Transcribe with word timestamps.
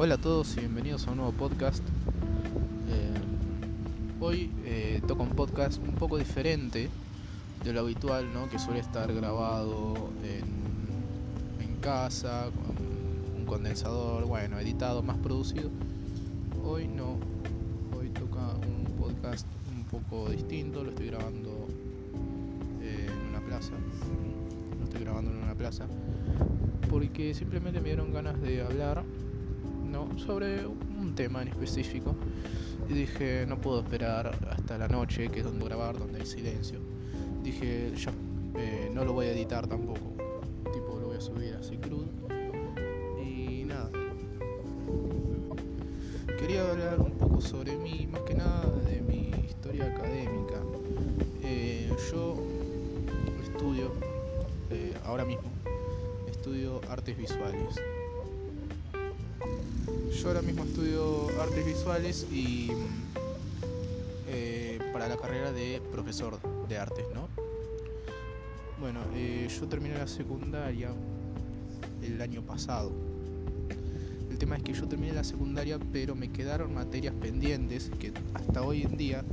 Hola 0.00 0.14
a 0.14 0.18
todos 0.18 0.56
y 0.56 0.60
bienvenidos 0.60 1.08
a 1.08 1.10
un 1.10 1.16
nuevo 1.16 1.32
podcast. 1.32 1.82
Eh, 2.88 4.20
hoy 4.20 4.48
eh, 4.64 5.02
toca 5.08 5.24
un 5.24 5.30
podcast 5.30 5.82
un 5.82 5.96
poco 5.96 6.18
diferente 6.18 6.88
de 7.64 7.72
lo 7.72 7.80
habitual, 7.80 8.32
¿no? 8.32 8.48
que 8.48 8.60
suele 8.60 8.78
estar 8.78 9.12
grabado 9.12 9.94
en, 10.22 11.68
en 11.68 11.80
casa, 11.80 12.48
con 12.54 13.40
un 13.40 13.44
condensador, 13.44 14.24
bueno, 14.24 14.60
editado, 14.60 15.02
más 15.02 15.16
producido. 15.16 15.68
Hoy 16.64 16.86
no, 16.86 17.18
hoy 17.98 18.10
toca 18.10 18.52
un 18.68 18.84
podcast 19.00 19.48
un 19.74 19.82
poco 19.82 20.30
distinto, 20.30 20.84
lo 20.84 20.90
estoy 20.90 21.08
grabando 21.08 21.66
eh, 22.82 23.08
en 23.08 23.30
una 23.30 23.40
plaza, 23.40 23.72
lo 24.78 24.84
estoy 24.84 25.00
grabando 25.00 25.32
en 25.32 25.38
una 25.38 25.56
plaza, 25.56 25.88
porque 26.88 27.34
simplemente 27.34 27.80
me 27.80 27.88
dieron 27.88 28.12
ganas 28.12 28.40
de 28.40 28.62
hablar. 28.62 29.02
Sobre 30.16 30.66
un 30.66 31.14
tema 31.14 31.42
en 31.42 31.48
específico. 31.48 32.14
Y 32.88 32.92
dije 32.92 33.44
no 33.46 33.60
puedo 33.60 33.80
esperar 33.80 34.32
hasta 34.50 34.78
la 34.78 34.88
noche 34.88 35.28
que 35.28 35.40
es 35.40 35.44
donde 35.44 35.64
grabar 35.64 35.98
donde 35.98 36.20
hay 36.20 36.26
silencio. 36.26 36.80
Dije 37.42 37.92
ya 37.96 38.12
eh, 38.56 38.90
no 38.92 39.04
lo 39.04 39.12
voy 39.12 39.26
a 39.26 39.32
editar 39.32 39.66
tampoco. 39.66 40.14
Tipo 40.72 40.98
lo 40.98 41.08
voy 41.08 41.16
a 41.16 41.20
subir 41.20 41.54
así 41.54 41.76
crudo. 41.76 42.06
Y 43.22 43.64
nada. 43.64 43.90
Quería 46.38 46.70
hablar 46.70 47.00
un 47.00 47.12
poco 47.12 47.40
sobre 47.40 47.76
mí 47.76 48.08
más 48.10 48.22
que 48.22 48.34
nada 48.34 48.64
de 48.88 49.00
mi 49.02 49.30
historia 49.44 49.86
académica. 49.86 50.62
Eh, 51.42 51.90
yo 52.12 52.36
estudio 53.42 53.92
eh, 54.70 54.94
ahora 55.04 55.24
mismo 55.24 55.48
estudio 56.48 56.80
artes 56.88 57.16
visuales 57.16 57.74
yo 60.20 60.28
ahora 60.28 60.42
mismo 60.42 60.64
estudio 60.64 61.28
artes 61.40 61.64
visuales 61.64 62.26
y 62.32 62.70
eh, 64.26 64.80
para 64.92 65.06
la 65.06 65.16
carrera 65.16 65.52
de 65.52 65.80
profesor 65.92 66.40
de 66.68 66.76
artes, 66.76 67.04
¿no? 67.14 67.28
Bueno, 68.80 68.98
eh, 69.14 69.48
yo 69.48 69.68
terminé 69.68 69.96
la 69.96 70.08
secundaria 70.08 70.90
el 72.02 72.20
año 72.20 72.42
pasado. 72.42 72.90
El 74.28 74.38
tema 74.38 74.56
es 74.56 74.64
que 74.64 74.72
yo 74.72 74.88
terminé 74.88 75.12
la 75.12 75.22
secundaria, 75.22 75.78
pero 75.92 76.16
me 76.16 76.32
quedaron 76.32 76.74
materias 76.74 77.14
pendientes 77.20 77.90
que 78.00 78.12
hasta 78.34 78.62
hoy 78.62 78.82
en 78.82 78.96
día 78.96 79.24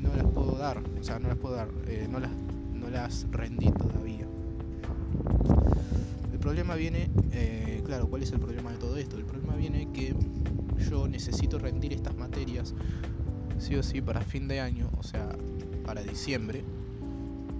no 0.00 0.14
las 0.14 0.26
puedo 0.26 0.52
dar. 0.52 0.80
O 1.00 1.02
sea, 1.02 1.18
no 1.18 1.28
las 1.28 1.38
puedo 1.38 1.56
dar, 1.56 1.68
eh, 1.88 2.06
no, 2.08 2.20
las, 2.20 2.30
no 2.72 2.90
las 2.90 3.26
rendí 3.32 3.72
todavía. 3.72 4.05
Problema 6.46 6.76
viene, 6.76 7.10
eh, 7.32 7.82
claro, 7.84 8.06
¿cuál 8.06 8.22
es 8.22 8.30
el 8.30 8.38
problema 8.38 8.70
de 8.70 8.78
todo 8.78 8.96
esto? 8.98 9.16
El 9.16 9.24
problema 9.24 9.56
viene 9.56 9.90
que 9.92 10.14
yo 10.88 11.08
necesito 11.08 11.58
rendir 11.58 11.92
estas 11.92 12.14
materias 12.14 12.72
sí 13.58 13.74
o 13.74 13.82
sí 13.82 14.00
para 14.00 14.20
fin 14.20 14.46
de 14.46 14.60
año, 14.60 14.88
o 14.96 15.02
sea, 15.02 15.28
para 15.84 16.04
diciembre, 16.04 16.62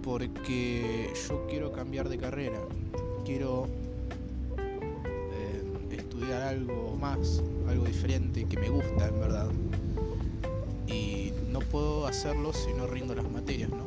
porque 0.04 1.10
yo 1.28 1.48
quiero 1.48 1.72
cambiar 1.72 2.08
de 2.08 2.16
carrera, 2.16 2.60
quiero 3.24 3.66
eh, 4.56 5.64
estudiar 5.90 6.42
algo 6.42 6.96
más, 6.96 7.42
algo 7.66 7.86
diferente 7.86 8.44
que 8.44 8.56
me 8.56 8.68
gusta 8.68 9.08
en 9.08 9.18
verdad, 9.18 9.50
y 10.86 11.32
no 11.50 11.58
puedo 11.58 12.06
hacerlo 12.06 12.52
si 12.52 12.72
no 12.72 12.86
rindo 12.86 13.16
las 13.16 13.28
materias, 13.28 13.68
¿no? 13.68 13.84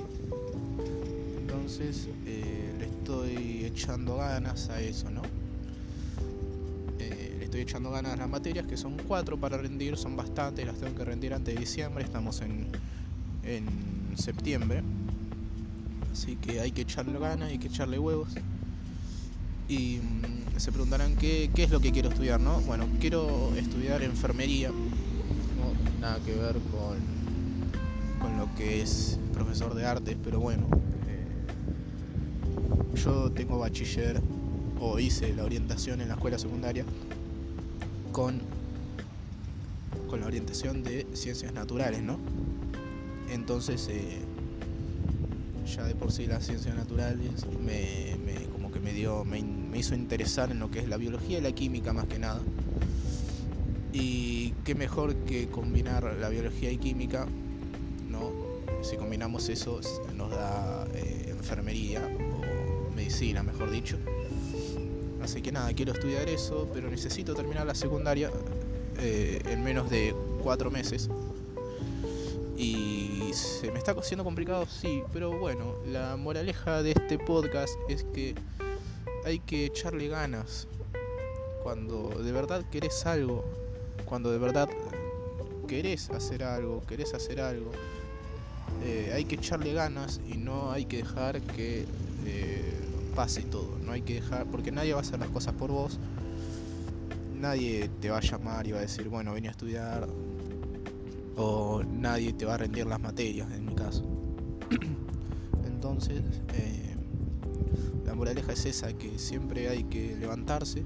Entonces 1.39 2.09
eh, 2.25 2.58
le 2.79 2.85
estoy 2.85 3.65
echando 3.65 4.17
ganas 4.17 4.69
a 4.69 4.81
eso, 4.81 5.09
¿no? 5.11 5.21
Eh, 6.99 7.35
le 7.37 7.45
estoy 7.45 7.61
echando 7.61 7.91
ganas 7.91 8.13
a 8.13 8.15
las 8.15 8.29
materias, 8.29 8.65
que 8.65 8.77
son 8.77 8.97
cuatro 9.07 9.37
para 9.37 9.57
rendir, 9.57 9.97
son 9.97 10.15
bastantes, 10.15 10.65
las 10.65 10.77
tengo 10.77 10.95
que 10.95 11.05
rendir 11.05 11.33
antes 11.33 11.53
de 11.53 11.59
diciembre, 11.59 12.03
estamos 12.03 12.41
en, 12.41 12.67
en 13.43 13.65
septiembre. 14.17 14.81
Así 16.11 16.37
que 16.37 16.59
hay 16.59 16.71
que 16.71 16.81
echarle 16.81 17.19
ganas, 17.19 17.49
hay 17.49 17.59
que 17.59 17.67
echarle 17.67 17.99
huevos. 17.99 18.29
Y 19.67 19.97
mm, 19.97 20.57
se 20.59 20.71
preguntarán 20.71 21.15
qué, 21.15 21.51
qué 21.53 21.63
es 21.63 21.69
lo 21.69 21.79
que 21.79 21.91
quiero 21.91 22.09
estudiar, 22.09 22.39
¿no? 22.39 22.59
Bueno, 22.61 22.87
quiero 22.99 23.53
estudiar 23.55 24.01
enfermería, 24.03 24.69
no 24.69 25.99
nada 26.01 26.19
que 26.25 26.33
ver 26.33 26.55
con, 26.71 26.97
con 28.19 28.37
lo 28.37 28.53
que 28.55 28.81
es 28.81 29.19
profesor 29.33 29.75
de 29.75 29.85
artes, 29.85 30.17
pero 30.23 30.39
bueno, 30.39 30.67
yo 32.95 33.31
tengo 33.31 33.59
bachiller 33.59 34.21
o 34.79 34.99
hice 34.99 35.33
la 35.33 35.43
orientación 35.43 36.01
en 36.01 36.07
la 36.07 36.15
escuela 36.15 36.39
secundaria 36.39 36.85
con, 38.11 38.41
con 40.07 40.21
la 40.21 40.27
orientación 40.27 40.83
de 40.83 41.07
ciencias 41.13 41.53
naturales, 41.53 42.01
¿no? 42.01 42.19
Entonces, 43.31 43.87
eh, 43.89 44.19
ya 45.75 45.83
de 45.83 45.95
por 45.95 46.11
sí 46.11 46.25
las 46.25 46.45
ciencias 46.45 46.75
naturales 46.75 47.45
me, 47.63 48.17
como 48.51 48.71
que 48.71 48.79
me 48.79 48.91
dio, 48.93 49.23
me, 49.23 49.39
hizo 49.77 49.93
interesar 49.93 50.51
en 50.51 50.59
lo 50.59 50.71
que 50.71 50.79
es 50.79 50.89
la 50.89 50.97
biología 50.97 51.37
y 51.37 51.41
la 51.41 51.51
química 51.51 51.93
más 51.93 52.05
que 52.05 52.19
nada. 52.19 52.41
Y 53.93 54.51
qué 54.65 54.75
mejor 54.75 55.15
que 55.15 55.47
combinar 55.47 56.03
la 56.19 56.29
biología 56.29 56.71
y 56.71 56.77
química, 56.77 57.27
¿no? 58.09 58.31
Si 58.81 58.97
combinamos 58.97 59.49
eso 59.49 59.79
nos 60.15 60.31
da 60.31 60.87
eh, 60.93 61.27
enfermería 61.29 62.01
medicina, 62.95 63.43
mejor 63.43 63.71
dicho. 63.71 63.97
Así 65.21 65.41
que 65.41 65.51
nada, 65.51 65.73
quiero 65.73 65.93
estudiar 65.93 66.29
eso, 66.29 66.69
pero 66.73 66.89
necesito 66.89 67.35
terminar 67.35 67.65
la 67.65 67.75
secundaria 67.75 68.31
eh, 68.97 69.41
en 69.45 69.63
menos 69.63 69.89
de 69.89 70.15
cuatro 70.41 70.71
meses. 70.71 71.09
Y 72.57 73.31
se 73.33 73.71
me 73.71 73.77
está 73.77 73.91
haciendo 73.91 74.23
complicado, 74.23 74.65
sí, 74.65 75.03
pero 75.13 75.37
bueno, 75.37 75.75
la 75.85 76.17
moraleja 76.17 76.83
de 76.83 76.91
este 76.91 77.17
podcast 77.17 77.73
es 77.87 78.03
que 78.03 78.35
hay 79.23 79.39
que 79.39 79.65
echarle 79.65 80.07
ganas. 80.07 80.67
Cuando 81.63 82.09
de 82.09 82.31
verdad 82.31 82.65
querés 82.69 83.05
algo, 83.05 83.45
cuando 84.05 84.31
de 84.31 84.39
verdad 84.39 84.69
querés 85.67 86.09
hacer 86.09 86.43
algo, 86.43 86.81
querés 86.87 87.13
hacer 87.13 87.39
algo, 87.41 87.71
eh, 88.83 89.11
hay 89.13 89.25
que 89.25 89.35
echarle 89.35 89.73
ganas 89.73 90.19
y 90.27 90.37
no 90.37 90.71
hay 90.71 90.85
que 90.85 90.97
dejar 90.97 91.41
que 91.41 91.85
eh, 92.25 92.78
pase 93.19 93.41
todo. 93.41 93.77
No 93.83 93.91
hay 93.91 94.01
que 94.01 94.13
dejar, 94.13 94.45
porque 94.45 94.71
nadie 94.71 94.93
va 94.93 94.99
a 94.99 95.01
hacer 95.01 95.19
las 95.19 95.27
cosas 95.27 95.53
por 95.53 95.71
vos. 95.71 95.99
Nadie 97.37 97.89
te 97.99 98.09
va 98.09 98.19
a 98.19 98.21
llamar 98.21 98.65
y 98.65 98.71
va 98.71 98.77
a 98.77 98.81
decir, 98.81 99.09
bueno, 99.09 99.33
vení 99.33 99.49
a 99.49 99.51
estudiar. 99.51 100.07
O 101.35 101.83
nadie 101.83 102.31
te 102.31 102.45
va 102.45 102.53
a 102.53 102.57
rendir 102.59 102.87
las 102.87 103.01
materias, 103.01 103.51
en 103.51 103.65
mi 103.65 103.75
caso. 103.75 104.05
Entonces, 105.67 106.23
eh, 106.53 106.95
la 108.05 108.15
moraleja 108.15 108.53
es 108.53 108.65
esa, 108.65 108.93
que 108.93 109.19
siempre 109.19 109.67
hay 109.67 109.83
que 109.83 110.15
levantarse, 110.15 110.85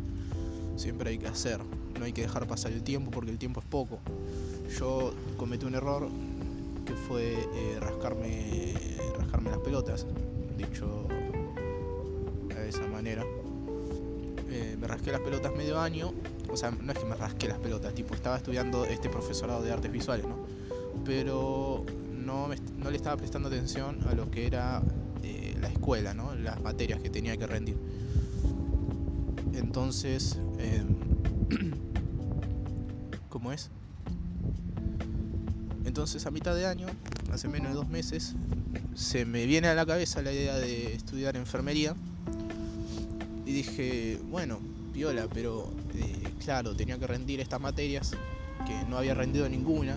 siempre 0.75 1.11
hay 1.11 1.19
que 1.19 1.27
hacer. 1.27 1.59
No 1.99 2.03
hay 2.03 2.13
que 2.13 2.23
dejar 2.23 2.47
pasar 2.47 2.71
el 2.71 2.81
tiempo 2.81 3.11
porque 3.11 3.29
el 3.29 3.37
tiempo 3.37 3.59
es 3.59 3.67
poco. 3.67 3.99
Yo 4.79 5.13
cometí 5.37 5.67
un 5.67 5.75
error 5.75 6.09
que 6.83 6.95
fue 6.95 7.33
eh, 7.33 7.77
rascarme, 7.79 8.73
rascarme 9.19 9.51
las 9.51 9.59
pelotas, 9.59 10.07
dicho 10.57 11.07
esa 12.73 12.87
manera. 12.87 13.23
Eh, 14.49 14.77
me 14.79 14.87
rasqué 14.87 15.11
las 15.11 15.21
pelotas 15.21 15.55
medio 15.55 15.79
año, 15.79 16.13
o 16.49 16.57
sea, 16.57 16.71
no 16.71 16.91
es 16.91 16.97
que 16.97 17.05
me 17.05 17.15
rasqué 17.15 17.47
las 17.47 17.59
pelotas, 17.59 17.93
tipo, 17.93 18.13
estaba 18.13 18.37
estudiando 18.37 18.85
este 18.85 19.09
profesorado 19.09 19.61
de 19.63 19.71
artes 19.71 19.91
visuales, 19.91 20.27
¿no? 20.27 20.37
Pero 21.05 21.85
no, 22.11 22.49
no 22.77 22.89
le 22.91 22.95
estaba 22.95 23.17
prestando 23.17 23.47
atención 23.47 23.99
a 24.07 24.13
lo 24.13 24.29
que 24.29 24.45
era 24.45 24.81
eh, 25.23 25.55
la 25.59 25.69
escuela, 25.69 26.13
¿no? 26.13 26.35
Las 26.35 26.61
materias 26.61 26.99
que 26.99 27.09
tenía 27.09 27.35
que 27.37 27.47
rendir. 27.47 27.77
Entonces, 29.53 30.37
em, 30.59 30.95
¿cómo 33.29 33.51
es? 33.51 33.69
Entonces 35.85 36.25
a 36.25 36.31
mitad 36.31 36.55
de 36.55 36.65
año, 36.65 36.87
hace 37.31 37.47
menos 37.47 37.69
de 37.69 37.75
dos 37.75 37.89
meses, 37.89 38.35
se 38.95 39.25
me 39.25 39.45
viene 39.45 39.67
a 39.67 39.75
la 39.75 39.85
cabeza 39.85 40.21
la 40.21 40.31
idea 40.31 40.55
de 40.57 40.93
estudiar 40.93 41.35
enfermería. 41.35 41.95
Y 43.53 43.57
dije, 43.57 44.19
bueno, 44.31 44.57
viola, 44.95 45.27
pero 45.31 45.69
eh, 45.93 46.27
claro, 46.43 46.75
tenía 46.75 46.97
que 46.97 47.05
rendir 47.05 47.39
estas 47.39 47.61
materias 47.61 48.09
que 48.65 48.73
no 48.89 48.97
había 48.97 49.13
rendido 49.13 49.47
ninguna. 49.47 49.95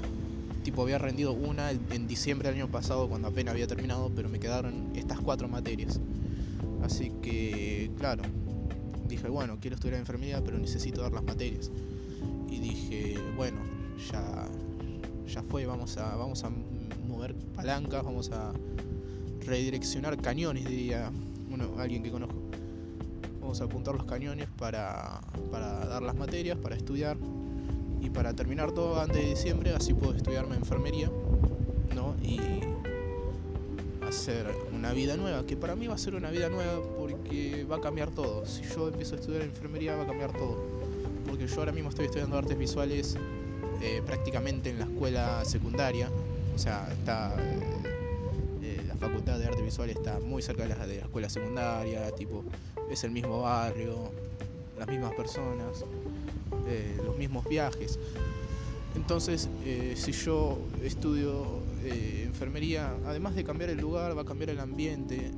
Tipo, 0.62 0.82
había 0.82 0.98
rendido 0.98 1.32
una 1.32 1.70
en 1.70 2.06
diciembre 2.06 2.50
del 2.50 2.60
año 2.60 2.70
pasado 2.70 3.08
cuando 3.08 3.28
apenas 3.28 3.54
había 3.54 3.66
terminado, 3.66 4.12
pero 4.14 4.28
me 4.28 4.38
quedaron 4.38 4.90
estas 4.94 5.20
cuatro 5.20 5.48
materias. 5.48 5.98
Así 6.82 7.12
que, 7.22 7.90
claro, 7.98 8.24
dije, 9.08 9.26
bueno, 9.28 9.56
quiero 9.58 9.76
estudiar 9.76 10.00
enfermería, 10.00 10.44
pero 10.44 10.58
necesito 10.58 11.00
dar 11.00 11.12
las 11.12 11.24
materias. 11.24 11.70
Y 12.50 12.58
dije, 12.58 13.18
bueno, 13.36 13.56
ya, 14.12 14.46
ya 15.26 15.42
fue, 15.44 15.64
vamos 15.64 15.96
a, 15.96 16.14
vamos 16.14 16.44
a 16.44 16.50
mover 17.08 17.34
palancas, 17.54 18.04
vamos 18.04 18.30
a 18.32 18.52
redireccionar 19.46 20.20
cañones, 20.20 20.66
diría 20.66 21.10
alguien 21.78 22.02
que 22.02 22.10
conozco. 22.10 22.45
A 23.60 23.64
apuntar 23.64 23.94
los 23.94 24.04
cañones 24.04 24.48
para, 24.58 25.20
para 25.50 25.86
dar 25.86 26.02
las 26.02 26.14
materias, 26.14 26.58
para 26.58 26.76
estudiar. 26.76 27.16
y 28.02 28.10
para 28.10 28.34
terminar 28.34 28.72
todo 28.72 29.00
antes 29.00 29.16
de 29.16 29.30
diciembre, 29.30 29.72
así 29.74 29.94
puedo 29.94 30.14
estudiarme 30.14 30.56
enfermería, 30.56 31.10
¿no? 31.94 32.14
Y 32.22 32.38
hacer 34.06 34.46
una 34.72 34.92
vida 34.92 35.16
nueva, 35.16 35.44
que 35.46 35.56
para 35.56 35.74
mí 35.74 35.86
va 35.86 35.94
a 35.94 35.98
ser 35.98 36.14
una 36.14 36.30
vida 36.30 36.48
nueva 36.48 36.80
porque 36.98 37.64
va 37.64 37.76
a 37.76 37.80
cambiar 37.80 38.10
todo. 38.10 38.46
Si 38.46 38.62
yo 38.62 38.88
empiezo 38.88 39.16
a 39.16 39.18
estudiar 39.18 39.42
enfermería 39.42 39.96
va 39.96 40.04
a 40.04 40.06
cambiar 40.06 40.32
todo. 40.32 40.56
Porque 41.26 41.46
yo 41.46 41.58
ahora 41.58 41.72
mismo 41.72 41.88
estoy 41.88 42.06
estudiando 42.06 42.36
artes 42.36 42.56
visuales 42.56 43.16
eh, 43.82 44.02
prácticamente 44.06 44.70
en 44.70 44.78
la 44.78 44.84
escuela 44.84 45.44
secundaria, 45.44 46.08
o 46.54 46.58
sea, 46.58 46.88
está 46.92 47.34
facultad 48.96 49.38
de 49.38 49.46
arte 49.46 49.62
visual 49.62 49.90
está 49.90 50.18
muy 50.20 50.42
cerca 50.42 50.64
de 50.64 50.70
la, 50.70 50.86
de 50.86 50.96
la 50.96 51.02
escuela 51.02 51.28
secundaria, 51.28 52.10
tipo, 52.12 52.44
es 52.90 53.04
el 53.04 53.10
mismo 53.10 53.42
barrio, 53.42 54.10
las 54.78 54.88
mismas 54.88 55.14
personas, 55.14 55.84
eh, 56.68 57.00
los 57.04 57.16
mismos 57.16 57.46
viajes. 57.46 57.98
Entonces, 58.94 59.48
si 59.94 60.12
yo 60.12 60.58
estudio 60.82 61.60
enfermería, 61.84 62.94
además 63.06 63.34
de 63.34 63.44
cambiar 63.44 63.70
el 63.70 63.78
lugar, 63.78 64.16
va 64.16 64.22
a 64.22 64.24
cambiar 64.24 64.50
el 64.50 64.60
ambiente, 64.60 65.30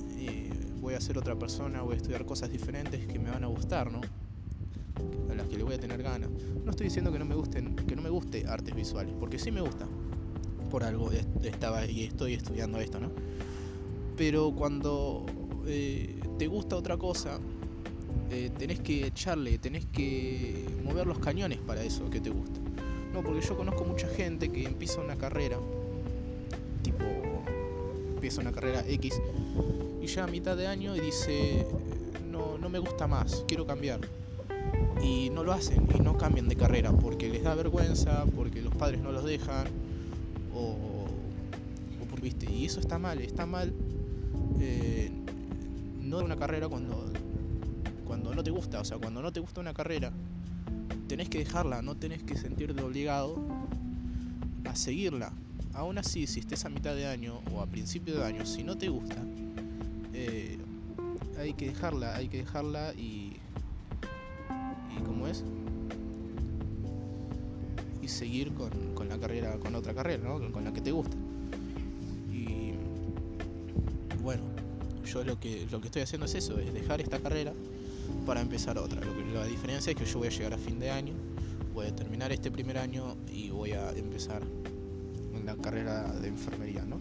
voy 0.81 0.95
a 0.95 1.01
ser 1.01 1.19
otra 1.19 1.37
persona, 1.37 1.83
voy 1.83 1.95
a 1.95 1.97
estudiar 1.97 2.25
cosas 2.25 2.51
diferentes 2.51 3.07
que 3.07 3.19
me 3.19 3.31
van 3.31 3.45
a 3.45 3.49
gustar, 3.49 3.91
¿no? 3.91 4.01
A 5.31 5.35
las 5.35 5.49
que 5.49 5.57
le 5.57 5.65
voy 5.65 5.75
a 5.75 5.81
tener 5.81 6.03
ganas. 6.03 6.31
No 6.65 6.71
estoy 6.71 6.85
diciendo 6.85 7.13
que 7.13 7.19
no 7.19 7.25
me 7.25 7.35
gusten, 7.35 7.75
que 7.75 7.97
no 7.97 8.03
me 8.03 8.11
guste 8.11 8.47
artes 8.47 8.75
visuales, 8.75 9.15
porque 9.19 9.39
sí 9.39 9.51
me 9.51 9.61
gusta. 9.61 9.87
Por 10.71 10.85
algo 10.85 11.11
estaba 11.43 11.85
y 11.87 12.05
estoy 12.05 12.35
estudiando 12.35 12.79
esto, 12.79 13.01
¿no? 13.01 13.11
Pero 14.19 14.53
cuando 14.53 15.25
eh, 15.67 16.21
te 16.39 16.47
gusta 16.49 16.77
otra 16.77 16.97
cosa, 16.97 17.39
eh, 18.31 18.51
tenés 18.59 18.81
que 18.81 19.07
echarle, 19.07 19.59
tenés 19.59 19.87
que 19.87 20.67
mover 20.85 21.07
los 21.07 21.19
cañones 21.21 21.59
para 21.59 21.83
eso 21.83 22.11
que 22.11 22.21
te 22.21 22.31
gusta. 22.31 22.61
No, 23.15 23.23
porque 23.23 23.41
yo 23.41 23.57
conozco 23.57 23.85
mucha 23.85 24.09
gente 24.09 24.51
que 24.51 24.65
empieza 24.65 25.01
una 25.01 25.17
carrera, 25.17 25.57
tipo, 26.83 27.05
empieza 28.15 28.41
una 28.41 28.53
carrera 28.53 28.85
X, 28.87 29.15
y 30.03 30.07
ya 30.07 30.25
a 30.25 30.27
mitad 30.27 30.57
de 30.57 30.67
año 30.67 30.95
y 30.95 31.01
dice, 31.01 31.67
no, 32.31 32.59
no 32.59 32.69
me 32.69 32.79
gusta 32.79 33.07
más, 33.07 33.45
quiero 33.47 33.67
cambiar 33.67 34.01
y 35.03 35.31
no 35.31 35.45
lo 35.45 35.53
hacen 35.53 35.87
y 35.95 36.01
no 36.01 36.17
cambian 36.17 36.49
de 36.49 36.57
carrera 36.57 36.93
porque 36.93 37.29
les 37.29 37.43
da 37.43 37.55
vergüenza, 37.55 38.25
porque 38.35 38.63
los 38.63 38.75
padres 38.75 39.01
no 39.01 39.13
los 39.13 39.25
dejan 39.25 39.67
o, 40.55 40.77
por 42.11 42.21
viste 42.21 42.51
y 42.51 42.65
eso 42.65 42.81
está 42.81 42.99
mal, 42.99 43.21
está 43.21 43.47
mal 43.47 43.73
eh, 44.61 45.11
no 46.01 46.19
una 46.19 46.37
carrera 46.37 46.69
cuando 46.69 47.13
cuando 48.07 48.35
no 48.35 48.43
te 48.43 48.51
gusta, 48.51 48.81
o 48.81 48.85
sea, 48.85 48.97
cuando 48.99 49.21
no 49.21 49.33
te 49.33 49.41
gusta 49.41 49.61
una 49.61 49.75
carrera 49.75 50.11
tenés 51.09 51.29
que 51.29 51.39
dejarla, 51.39 51.83
no 51.83 51.97
tenés 51.97 52.23
que 52.23 52.37
sentirte 52.37 52.83
obligado 52.83 53.37
a 54.65 54.77
seguirla. 54.77 55.33
Aún 55.75 55.99
así, 55.99 56.27
si 56.27 56.41
estés 56.41 56.65
a 56.65 56.69
mitad 56.69 56.95
de 56.95 57.07
año 57.07 57.41
o 57.53 57.61
a 57.61 57.67
principio 57.67 58.19
de 58.19 58.25
año, 58.25 58.45
si 58.45 58.63
no 58.63 58.77
te 58.77 58.89
gusta, 58.89 59.17
eh, 60.13 60.59
hay 61.39 61.55
que 61.55 61.69
dejarla, 61.69 62.17
hay 62.17 62.29
que 62.29 62.39
dejarla 62.39 62.93
y 62.95 63.37
es. 65.29 65.45
Y 68.03 68.09
seguir 68.09 68.53
con, 68.55 69.09
la 69.09 69.19
carrera, 69.19 69.59
con 69.59 69.75
otra 69.75 69.95
carrera, 69.95 70.23
¿no? 70.25 70.53
Con 70.53 70.65
la 70.65 70.73
que 70.73 70.81
te 70.81 70.93
gusta. 70.93 71.17
Yo 75.09 75.25
lo 75.25 75.41
que, 75.41 75.67
lo 75.71 75.81
que 75.81 75.87
estoy 75.87 76.03
haciendo 76.03 76.27
es 76.27 76.35
eso, 76.35 76.59
es 76.59 76.73
dejar 76.73 77.01
esta 77.01 77.19
carrera 77.19 77.53
para 78.27 78.41
empezar 78.41 78.79
otra. 78.79 79.01
Lo 79.01 79.17
que, 79.17 79.25
la 79.33 79.45
diferencia 79.47 79.91
es 79.91 79.97
que 79.97 80.05
yo 80.05 80.19
voy 80.19 80.29
a 80.29 80.31
llegar 80.31 80.55
a 80.55 80.59
fin 80.59 80.79
de 80.79 80.91
año, 80.91 81.15
voy 81.75 81.87
a 81.87 81.97
terminar 81.97 82.33
este 82.33 82.51
primer 82.51 82.79
año 82.79 83.17
y 83.33 83.51
voy 83.51 83.73
a 83.73 83.91
empezar 83.93 84.43
en 85.35 85.47
la 85.47 85.57
carrera 85.57 86.13
de 86.13 86.29
enfermería, 86.29 86.85
¿no? 86.85 86.99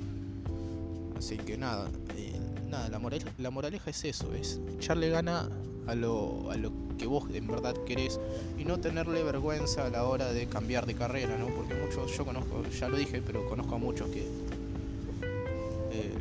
Así 1.18 1.38
que 1.38 1.57
nada, 1.57 1.89
eh, 2.15 2.39
nada, 2.69 2.89
la, 2.89 3.00
la 3.38 3.50
moraleja 3.50 3.89
es 3.89 4.06
eso, 4.06 4.33
es 4.33 4.59
echarle 4.77 5.09
gana 5.09 5.50
a 5.88 5.95
lo, 5.95 6.51
a 6.51 6.57
lo 6.57 6.71
que 6.98 7.07
vos 7.07 7.25
en 7.33 7.48
verdad 7.48 7.75
querés 7.86 8.19
y 8.57 8.65
no 8.65 8.80
tenerle 8.80 9.24
vergüenza 9.24 9.86
a 9.86 9.89
la 9.89 10.04
hora 10.04 10.31
de 10.31 10.48
cambiar 10.48 10.86
de 10.86 10.95
carrera, 10.95 11.38
¿no? 11.38 11.48
Porque 11.48 11.74
muchos, 11.74 12.15
yo 12.15 12.25
conozco, 12.25 12.63
ya 12.69 12.89
lo 12.89 12.98
dije, 12.98 13.21
pero 13.25 13.48
conozco 13.48 13.75
a 13.75 13.77
muchos 13.77 14.09
que 14.09 14.27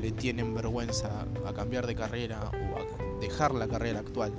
le 0.01 0.13
tienen 0.13 0.55
vergüenza 0.55 1.27
a 1.47 1.53
cambiar 1.53 1.87
de 1.87 1.95
carrera 1.95 2.51
o 2.51 2.79
a 2.79 3.21
dejar 3.21 3.55
la 3.55 3.69
carrera 3.69 4.01
actual. 4.01 4.33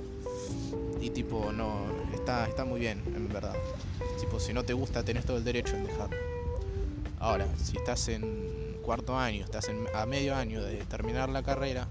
Y 1.00 1.10
tipo, 1.10 1.52
no, 1.52 1.86
está, 2.14 2.46
está 2.46 2.64
muy 2.64 2.80
bien, 2.80 3.02
en 3.14 3.28
verdad. 3.28 3.54
Tipo, 4.20 4.40
si 4.40 4.52
no 4.52 4.64
te 4.64 4.72
gusta, 4.72 5.02
tenés 5.02 5.24
todo 5.24 5.36
el 5.36 5.44
derecho 5.44 5.76
en 5.76 5.86
dejarlo. 5.86 6.16
Ahora, 7.20 7.46
si 7.62 7.76
estás 7.76 8.08
en 8.08 8.78
cuarto 8.82 9.18
año, 9.18 9.44
estás 9.44 9.68
en, 9.68 9.84
a 9.94 10.06
medio 10.06 10.34
año 10.34 10.62
de 10.62 10.76
terminar 10.84 11.28
la 11.28 11.42
carrera, 11.42 11.88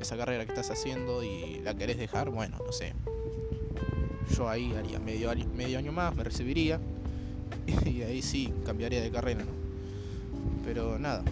esa 0.00 0.16
carrera 0.16 0.44
que 0.44 0.52
estás 0.52 0.70
haciendo 0.70 1.22
y 1.22 1.60
la 1.64 1.74
querés 1.74 1.98
dejar, 1.98 2.30
bueno, 2.30 2.58
no 2.64 2.72
sé. 2.72 2.92
Yo 4.36 4.48
ahí 4.48 4.72
haría 4.74 4.98
medio, 4.98 5.32
medio 5.54 5.78
año 5.78 5.92
más, 5.92 6.14
me 6.14 6.24
recibiría 6.24 6.80
y 7.86 8.02
ahí 8.02 8.22
sí 8.22 8.52
cambiaría 8.64 9.00
de 9.00 9.10
carrera, 9.10 9.44
¿no? 9.44 9.52
Pero 10.64 10.98
nada, 10.98 11.24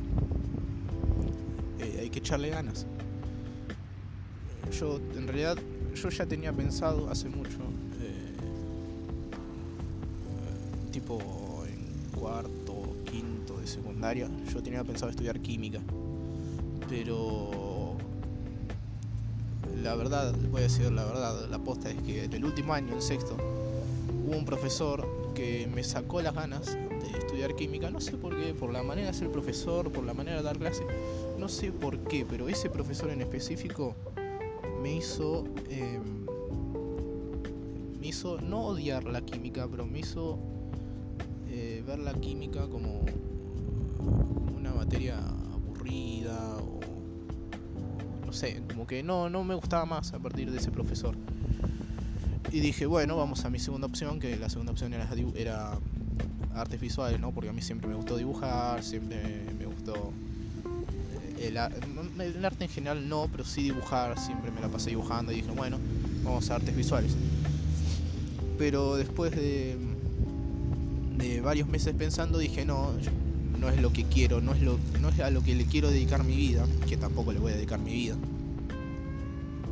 que 2.11 2.19
echarle 2.19 2.51
ganas. 2.51 2.87
Yo, 4.79 5.01
en 5.17 5.27
realidad, 5.27 5.59
yo 5.95 6.09
ya 6.11 6.27
tenía 6.27 6.53
pensado 6.53 7.11
hace 7.11 7.29
mucho, 7.29 7.59
eh, 8.01 8.35
tipo 10.93 11.19
en 11.67 12.11
cuarto, 12.19 12.97
quinto 13.05 13.59
de 13.59 13.67
secundaria, 13.67 14.29
yo 14.53 14.62
tenía 14.62 14.85
pensado 14.85 15.11
estudiar 15.11 15.41
química, 15.41 15.81
pero 16.89 17.97
la 19.83 19.95
verdad, 19.95 20.35
voy 20.51 20.61
a 20.61 20.65
decir 20.65 20.91
la 20.93 21.05
verdad, 21.05 21.49
la 21.49 21.59
posta 21.59 21.91
es 21.91 22.01
que 22.03 22.25
en 22.25 22.33
el 22.33 22.45
último 22.45 22.73
año, 22.75 22.95
en 22.95 23.03
sexto, 23.03 23.37
hubo 24.27 24.37
un 24.37 24.45
profesor 24.45 25.07
que 25.35 25.69
me 25.73 25.85
sacó 25.85 26.23
las 26.23 26.35
ganas 26.35 26.75
de 26.75 27.19
estudiar 27.19 27.55
química, 27.55 27.91
no 27.91 28.00
sé 28.00 28.12
por 28.12 28.37
qué, 28.37 28.55
por 28.55 28.73
la 28.73 28.82
manera 28.82 29.09
de 29.09 29.15
ser 29.15 29.31
profesor, 29.31 29.91
por 29.91 30.05
la 30.05 30.15
manera 30.15 30.38
de 30.38 30.43
dar 30.43 30.59
clase, 30.59 30.85
no 31.38 31.49
sé 31.49 31.73
por 31.73 31.99
qué, 32.00 32.27
pero 32.29 32.49
ese 32.49 32.71
profesor 32.71 33.11
en 33.11 33.21
específico 33.21 33.94
me 34.82 34.94
hizo, 34.94 35.44
em, 35.69 36.27
me 38.00 38.07
hizo 38.07 38.40
no 38.40 38.66
odiar 38.66 39.05
la 39.05 39.21
química, 39.21 39.69
pero 39.71 39.87
me 39.87 40.00
hizo 40.00 40.38
eh, 41.49 41.83
ver 41.87 41.99
la 41.99 42.14
química 42.14 42.69
como 42.69 43.05
una 44.57 44.73
materia 44.73 45.19
aburrida 45.19 46.59
no 48.31 48.37
sé, 48.37 48.62
como 48.69 48.87
que 48.87 49.02
no, 49.02 49.28
no 49.28 49.43
me 49.43 49.57
gustaba 49.57 49.85
más 49.85 50.14
a 50.14 50.21
partir 50.21 50.52
de 50.52 50.59
ese 50.59 50.71
profesor. 50.71 51.16
Y 52.52 52.61
dije, 52.61 52.87
bueno, 52.87 53.16
vamos 53.16 53.44
a 53.44 53.50
mi 53.50 53.59
segunda 53.59 53.87
opción, 53.87 54.18
que 54.18 54.37
la 54.37 54.49
segunda 54.49 54.73
opción 54.73 54.92
era, 54.92 55.09
era 55.37 55.78
artes 56.54 56.80
visuales, 56.80 57.20
¿no? 57.20 57.32
Porque 57.32 57.50
a 57.50 57.52
mí 57.52 57.62
siempre 57.62 57.88
me 57.88 57.94
gustó 57.94 58.16
dibujar, 58.16 58.82
siempre 58.82 59.44
me 59.59 59.66
gustó... 59.66 60.12
Eh, 61.38 61.49
el, 61.49 61.56
el, 62.20 62.44
arte 62.44 62.64
en 62.64 62.70
general 62.70 63.09
no, 63.09 63.28
pero 63.30 63.44
sí 63.44 63.62
dibujar, 63.62 64.18
siempre 64.18 64.50
me 64.50 64.61
la 64.61 64.68
pasé 64.68 64.90
dibujando 64.90 65.32
y 65.32 65.37
dije, 65.37 65.50
bueno, 65.50 65.78
vamos 66.25 66.50
a 66.50 66.56
artes 66.56 66.76
visuales. 66.76 67.16
Pero 68.59 68.97
después 68.97 69.30
de, 69.32 69.76
de 71.16 71.40
varios 71.40 71.68
meses 71.68 71.94
pensando 71.94 72.38
dije, 72.38 72.64
no, 72.64 72.92
no 73.61 73.68
es 73.68 73.80
lo 73.80 73.92
que 73.92 74.04
quiero, 74.04 74.40
no 74.40 74.54
es, 74.54 74.62
lo, 74.62 74.78
no 75.00 75.11
es 75.11 75.20
a 75.20 75.30
lo 75.30 75.42
que 75.42 75.54
le 75.54 75.64
quiero 75.66 75.90
dedicar 75.90 76.25
mi 76.25 76.35
vida, 76.35 76.66
que 76.88 76.97
tampoco 76.97 77.32
le 77.32 77.38
voy 77.38 77.52
a 77.52 77.56
dedicar 77.56 77.78
mi 77.78 77.92
vida. 77.92 78.16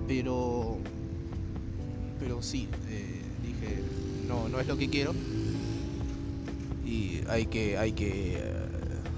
Pero, 0.07 0.79
pero 2.19 2.43
sí, 2.43 2.69
eh, 2.89 3.23
dije, 3.43 3.83
no, 4.27 4.49
no 4.49 4.61
es 4.61 4.67
lo 4.67 4.77
que 4.77 4.89
quiero. 4.89 5.15
Y 6.85 7.21
hay 7.29 7.47
que, 7.47 7.77
hay 7.77 7.93
que, 7.93 8.37
eh, 8.37 8.53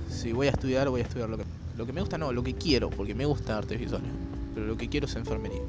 si 0.08 0.32
voy 0.32 0.48
a 0.48 0.50
estudiar, 0.50 0.88
voy 0.88 1.00
a 1.00 1.04
estudiar 1.04 1.28
lo 1.28 1.38
que, 1.38 1.44
lo 1.76 1.86
que 1.86 1.92
me 1.92 2.00
gusta, 2.00 2.18
no, 2.18 2.32
lo 2.32 2.42
que 2.42 2.54
quiero, 2.54 2.90
porque 2.90 3.14
me 3.14 3.24
gusta 3.24 3.58
artes 3.58 3.78
visuales, 3.78 4.10
pero 4.54 4.66
lo 4.66 4.76
que 4.76 4.88
quiero 4.88 5.06
es 5.06 5.14
enfermería. 5.16 5.62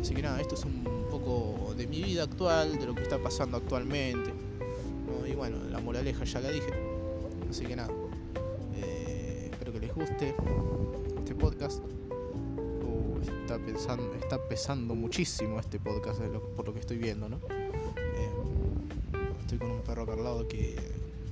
Así 0.00 0.14
que 0.14 0.22
nada, 0.22 0.40
esto 0.40 0.54
es 0.54 0.64
un 0.64 0.84
poco 1.10 1.74
de 1.76 1.86
mi 1.86 2.02
vida 2.02 2.22
actual, 2.22 2.78
de 2.78 2.86
lo 2.86 2.94
que 2.94 3.02
está 3.02 3.18
pasando 3.18 3.56
actualmente. 3.56 4.32
Y 5.28 5.34
bueno, 5.34 5.58
la 5.70 5.80
moraleja 5.80 6.24
ya 6.24 6.40
la 6.40 6.50
dije. 6.50 6.72
Así 7.50 7.64
que 7.64 7.76
nada 7.76 7.90
guste 9.98 10.32
este 11.18 11.34
podcast. 11.34 11.82
Está, 13.48 13.64
pensando, 13.64 14.14
está 14.14 14.38
pesando 14.46 14.94
muchísimo 14.94 15.58
este 15.58 15.80
podcast 15.80 16.20
por 16.54 16.66
lo 16.66 16.74
que 16.74 16.80
estoy 16.80 16.98
viendo, 16.98 17.30
¿no? 17.30 17.38
Eh, 17.48 18.30
estoy 19.40 19.56
con 19.56 19.70
un 19.70 19.80
perro 19.80 20.02
acá 20.02 20.12
al 20.12 20.22
lado 20.22 20.46
que 20.46 20.76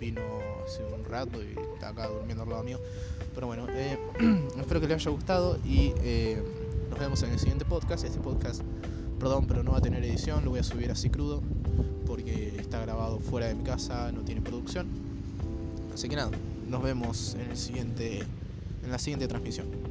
vino 0.01 0.23
hace 0.65 0.83
un 0.83 1.05
rato 1.05 1.43
y 1.43 1.55
está 1.75 1.91
acá 1.91 2.09
durmiendo 2.09 2.45
al 2.45 2.49
lado 2.49 2.65
mío. 2.65 2.81
Pero 3.35 3.49
bueno, 3.49 3.67
eh, 3.69 3.99
espero 4.59 4.81
que 4.81 4.89
les 4.89 4.97
haya 4.97 5.11
gustado 5.11 5.59
y 5.63 5.93
eh, 5.99 6.43
nos 6.89 6.99
vemos 6.99 7.23
en 7.23 7.33
el 7.33 7.39
siguiente 7.39 7.67
podcast. 7.67 8.05
Este 8.05 8.19
podcast 8.19 8.63
Perdón, 9.19 9.47
pero 9.47 9.63
no 9.63 9.73
va 9.73 9.79
a 9.79 9.83
tener 9.83 10.03
edición, 10.05 10.45
lo 10.45 10.51
voy 10.51 10.61
a 10.61 10.63
subir 10.63 10.91
así 10.91 11.11
crudo 11.11 11.43
porque 12.07 12.55
está 12.59 12.81
grabado 12.81 13.19
fuera 13.19 13.47
de 13.49 13.55
mi 13.55 13.65
casa, 13.65 14.11
no 14.13 14.23
tiene 14.23 14.41
producción. 14.41 14.87
Así 15.93 16.09
que 16.09 16.17
nada, 16.17 16.31
nos 16.67 16.83
vemos 16.83 17.35
en 17.35 17.51
el 17.51 17.57
siguiente 17.59 18.21
en 18.85 18.91
la 18.91 18.99
siguiente 18.99 19.29
transmisión. 19.29 19.86